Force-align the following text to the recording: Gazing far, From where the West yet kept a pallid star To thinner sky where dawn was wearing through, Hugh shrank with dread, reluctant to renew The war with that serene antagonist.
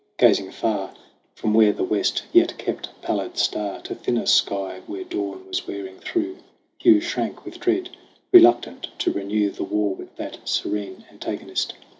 Gazing 0.17 0.49
far, 0.49 0.95
From 1.35 1.53
where 1.53 1.71
the 1.71 1.83
West 1.83 2.23
yet 2.33 2.57
kept 2.57 2.87
a 2.87 2.89
pallid 3.05 3.37
star 3.37 3.81
To 3.81 3.93
thinner 3.93 4.25
sky 4.25 4.81
where 4.87 5.03
dawn 5.03 5.45
was 5.45 5.67
wearing 5.67 5.99
through, 5.99 6.39
Hugh 6.79 6.99
shrank 7.01 7.45
with 7.45 7.59
dread, 7.59 7.89
reluctant 8.33 8.87
to 8.97 9.11
renew 9.13 9.51
The 9.51 9.63
war 9.63 9.93
with 9.93 10.15
that 10.15 10.39
serene 10.45 11.05
antagonist. 11.11 11.75